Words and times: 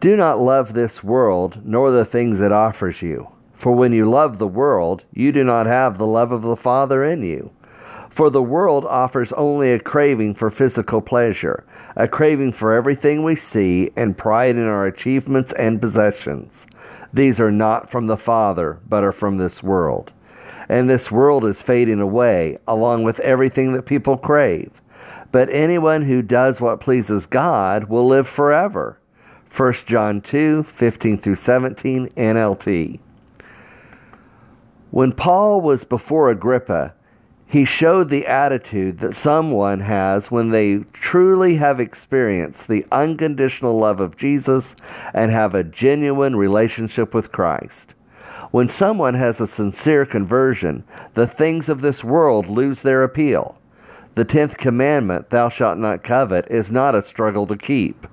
Do 0.00 0.16
not 0.16 0.40
love 0.40 0.74
this 0.74 1.02
world, 1.02 1.60
nor 1.64 1.90
the 1.90 2.04
things 2.04 2.40
it 2.40 2.52
offers 2.52 3.02
you. 3.02 3.26
For 3.54 3.72
when 3.72 3.92
you 3.92 4.08
love 4.08 4.38
the 4.38 4.46
world, 4.46 5.02
you 5.12 5.32
do 5.32 5.42
not 5.42 5.66
have 5.66 5.98
the 5.98 6.06
love 6.06 6.30
of 6.30 6.42
the 6.42 6.54
Father 6.54 7.02
in 7.02 7.24
you. 7.24 7.50
For 8.08 8.30
the 8.30 8.42
world 8.42 8.84
offers 8.84 9.32
only 9.32 9.72
a 9.72 9.80
craving 9.80 10.36
for 10.36 10.50
physical 10.50 11.00
pleasure, 11.00 11.64
a 11.96 12.06
craving 12.06 12.52
for 12.52 12.72
everything 12.72 13.24
we 13.24 13.34
see, 13.34 13.90
and 13.96 14.16
pride 14.16 14.54
in 14.54 14.66
our 14.66 14.86
achievements 14.86 15.52
and 15.54 15.80
possessions. 15.80 16.64
These 17.12 17.40
are 17.40 17.50
not 17.50 17.90
from 17.90 18.06
the 18.06 18.16
Father, 18.16 18.78
but 18.88 19.02
are 19.02 19.10
from 19.10 19.38
this 19.38 19.64
world. 19.64 20.12
And 20.68 20.88
this 20.88 21.10
world 21.10 21.44
is 21.44 21.60
fading 21.60 22.00
away, 22.00 22.58
along 22.68 23.02
with 23.02 23.18
everything 23.18 23.72
that 23.72 23.82
people 23.82 24.16
crave. 24.16 24.70
But 25.32 25.50
anyone 25.50 26.02
who 26.02 26.22
does 26.22 26.60
what 26.60 26.80
pleases 26.80 27.26
God 27.26 27.88
will 27.88 28.06
live 28.06 28.28
forever. 28.28 29.00
1 29.54 29.72
John 29.86 30.20
2 30.20 30.62
15 30.62 31.18
through 31.18 31.34
17 31.34 32.08
NLT. 32.08 33.00
When 34.90 35.12
Paul 35.12 35.60
was 35.60 35.84
before 35.84 36.30
Agrippa, 36.30 36.94
he 37.46 37.64
showed 37.64 38.10
the 38.10 38.26
attitude 38.26 38.98
that 38.98 39.16
someone 39.16 39.80
has 39.80 40.30
when 40.30 40.50
they 40.50 40.78
truly 40.92 41.56
have 41.56 41.80
experienced 41.80 42.68
the 42.68 42.84
unconditional 42.92 43.78
love 43.78 44.00
of 44.00 44.18
Jesus 44.18 44.76
and 45.14 45.32
have 45.32 45.54
a 45.54 45.64
genuine 45.64 46.36
relationship 46.36 47.14
with 47.14 47.32
Christ. 47.32 47.94
When 48.50 48.68
someone 48.68 49.14
has 49.14 49.40
a 49.40 49.46
sincere 49.46 50.04
conversion, 50.04 50.84
the 51.14 51.26
things 51.26 51.68
of 51.68 51.80
this 51.80 52.04
world 52.04 52.48
lose 52.48 52.80
their 52.80 53.02
appeal. 53.02 53.58
The 54.14 54.24
tenth 54.24 54.58
commandment, 54.58 55.30
thou 55.30 55.48
shalt 55.48 55.78
not 55.78 56.02
covet, 56.02 56.50
is 56.50 56.70
not 56.70 56.94
a 56.94 57.02
struggle 57.02 57.46
to 57.46 57.56
keep. 57.56 58.06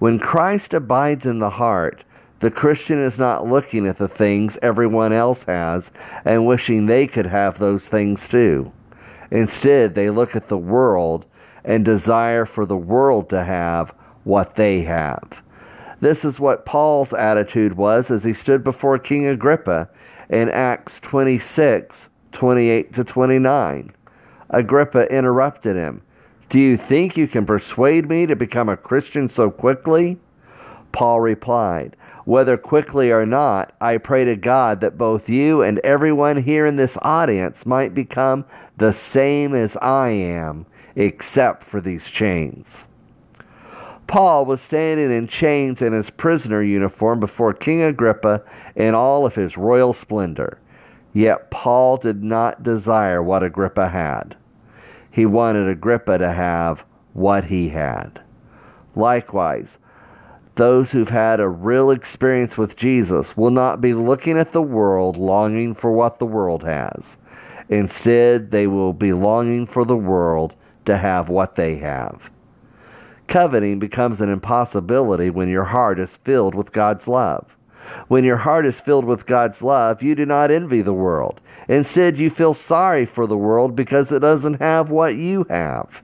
When 0.00 0.18
Christ 0.18 0.72
abides 0.72 1.26
in 1.26 1.40
the 1.40 1.50
heart, 1.50 2.04
the 2.38 2.50
Christian 2.50 3.04
is 3.04 3.18
not 3.18 3.46
looking 3.46 3.86
at 3.86 3.98
the 3.98 4.08
things 4.08 4.56
everyone 4.62 5.12
else 5.12 5.42
has 5.42 5.90
and 6.24 6.46
wishing 6.46 6.86
they 6.86 7.06
could 7.06 7.26
have 7.26 7.58
those 7.58 7.86
things 7.86 8.26
too. 8.26 8.72
Instead, 9.30 9.94
they 9.94 10.08
look 10.08 10.34
at 10.34 10.48
the 10.48 10.56
world 10.56 11.26
and 11.66 11.84
desire 11.84 12.46
for 12.46 12.64
the 12.64 12.78
world 12.78 13.28
to 13.28 13.44
have 13.44 13.92
what 14.24 14.56
they 14.56 14.80
have. 14.80 15.42
This 16.00 16.24
is 16.24 16.40
what 16.40 16.64
Paul's 16.64 17.12
attitude 17.12 17.76
was 17.76 18.10
as 18.10 18.24
he 18.24 18.32
stood 18.32 18.64
before 18.64 18.98
King 18.98 19.26
Agrippa 19.26 19.86
in 20.30 20.48
Acts 20.48 20.98
26 21.00 22.08
28 22.32 22.94
to 22.94 23.04
29. 23.04 23.92
Agrippa 24.48 25.12
interrupted 25.12 25.76
him. 25.76 26.00
Do 26.50 26.58
you 26.58 26.76
think 26.76 27.16
you 27.16 27.28
can 27.28 27.46
persuade 27.46 28.08
me 28.08 28.26
to 28.26 28.34
become 28.34 28.68
a 28.68 28.76
Christian 28.76 29.28
so 29.28 29.52
quickly? 29.52 30.18
Paul 30.90 31.20
replied, 31.20 31.94
Whether 32.24 32.56
quickly 32.56 33.12
or 33.12 33.24
not, 33.24 33.72
I 33.80 33.98
pray 33.98 34.24
to 34.24 34.34
God 34.34 34.80
that 34.80 34.98
both 34.98 35.28
you 35.28 35.62
and 35.62 35.78
everyone 35.80 36.42
here 36.42 36.66
in 36.66 36.74
this 36.74 36.98
audience 37.02 37.64
might 37.64 37.94
become 37.94 38.44
the 38.78 38.92
same 38.92 39.54
as 39.54 39.76
I 39.76 40.08
am, 40.08 40.66
except 40.96 41.62
for 41.62 41.80
these 41.80 42.10
chains. 42.10 42.84
Paul 44.08 44.44
was 44.44 44.60
standing 44.60 45.12
in 45.12 45.28
chains 45.28 45.80
in 45.80 45.92
his 45.92 46.10
prisoner 46.10 46.64
uniform 46.64 47.20
before 47.20 47.54
King 47.54 47.82
Agrippa 47.82 48.42
in 48.74 48.96
all 48.96 49.24
of 49.24 49.36
his 49.36 49.56
royal 49.56 49.92
splendor. 49.92 50.58
Yet 51.12 51.52
Paul 51.52 51.96
did 51.96 52.24
not 52.24 52.64
desire 52.64 53.22
what 53.22 53.44
Agrippa 53.44 53.88
had. 53.88 54.34
He 55.10 55.26
wanted 55.26 55.68
Agrippa 55.68 56.18
to 56.18 56.32
have 56.32 56.84
what 57.12 57.44
he 57.44 57.68
had. 57.68 58.20
Likewise, 58.94 59.78
those 60.56 60.90
who've 60.90 61.08
had 61.08 61.40
a 61.40 61.48
real 61.48 61.90
experience 61.90 62.58
with 62.58 62.76
Jesus 62.76 63.36
will 63.36 63.50
not 63.50 63.80
be 63.80 63.94
looking 63.94 64.36
at 64.38 64.52
the 64.52 64.62
world 64.62 65.16
longing 65.16 65.74
for 65.74 65.90
what 65.92 66.18
the 66.18 66.26
world 66.26 66.64
has. 66.64 67.16
Instead, 67.68 68.50
they 68.50 68.66
will 68.66 68.92
be 68.92 69.12
longing 69.12 69.66
for 69.66 69.84
the 69.84 69.96
world 69.96 70.54
to 70.84 70.96
have 70.96 71.28
what 71.28 71.54
they 71.54 71.76
have. 71.76 72.30
Coveting 73.28 73.78
becomes 73.78 74.20
an 74.20 74.28
impossibility 74.28 75.30
when 75.30 75.48
your 75.48 75.64
heart 75.64 76.00
is 76.00 76.16
filled 76.18 76.54
with 76.54 76.72
God's 76.72 77.06
love. 77.06 77.56
When 78.08 78.24
your 78.24 78.36
heart 78.36 78.66
is 78.66 78.80
filled 78.80 79.04
with 79.04 79.26
God's 79.26 79.62
love, 79.62 80.02
you 80.02 80.14
do 80.14 80.26
not 80.26 80.50
envy 80.50 80.82
the 80.82 80.92
world. 80.92 81.40
Instead, 81.68 82.18
you 82.18 82.30
feel 82.30 82.54
sorry 82.54 83.06
for 83.06 83.26
the 83.26 83.36
world 83.36 83.76
because 83.76 84.10
it 84.12 84.20
doesn't 84.20 84.60
have 84.60 84.90
what 84.90 85.16
you 85.16 85.46
have. 85.48 86.02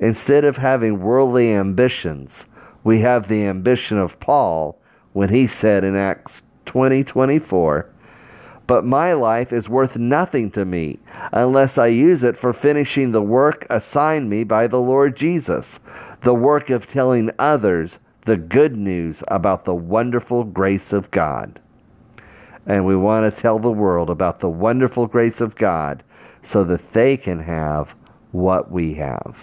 Instead 0.00 0.44
of 0.44 0.56
having 0.56 1.00
worldly 1.00 1.52
ambitions, 1.52 2.46
we 2.82 3.00
have 3.00 3.28
the 3.28 3.44
ambition 3.44 3.98
of 3.98 4.18
Paul 4.20 4.78
when 5.12 5.28
he 5.28 5.46
said 5.46 5.84
in 5.84 5.96
Acts 5.96 6.42
20 6.66 7.04
24, 7.04 7.88
But 8.66 8.84
my 8.84 9.12
life 9.12 9.52
is 9.52 9.68
worth 9.68 9.96
nothing 9.96 10.50
to 10.52 10.64
me 10.64 10.98
unless 11.32 11.78
I 11.78 11.86
use 11.86 12.22
it 12.22 12.36
for 12.36 12.52
finishing 12.52 13.12
the 13.12 13.22
work 13.22 13.66
assigned 13.70 14.28
me 14.28 14.44
by 14.44 14.66
the 14.66 14.80
Lord 14.80 15.16
Jesus, 15.16 15.78
the 16.22 16.34
work 16.34 16.70
of 16.70 16.88
telling 16.88 17.30
others 17.38 17.98
the 18.24 18.36
good 18.36 18.76
news 18.76 19.22
about 19.28 19.64
the 19.64 19.74
wonderful 19.74 20.44
grace 20.44 20.92
of 20.92 21.10
God. 21.10 21.60
And 22.66 22.86
we 22.86 22.96
want 22.96 23.32
to 23.34 23.40
tell 23.42 23.58
the 23.58 23.70
world 23.70 24.08
about 24.08 24.40
the 24.40 24.48
wonderful 24.48 25.06
grace 25.06 25.40
of 25.40 25.54
God 25.56 26.02
so 26.42 26.64
that 26.64 26.92
they 26.92 27.16
can 27.16 27.40
have 27.40 27.94
what 28.32 28.70
we 28.70 28.94
have. 28.94 29.36